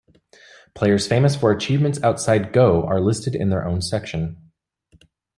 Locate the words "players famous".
0.73-1.35